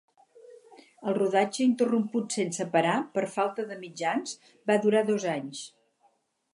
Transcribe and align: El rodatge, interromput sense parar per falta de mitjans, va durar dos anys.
El 1.11 1.15
rodatge, 1.17 1.59
interromput 1.65 2.33
sense 2.39 2.67
parar 2.73 2.97
per 3.19 3.27
falta 3.37 3.69
de 3.73 3.79
mitjans, 3.85 4.37
va 4.71 4.83
durar 4.89 5.07
dos 5.13 5.33
anys. 5.39 5.67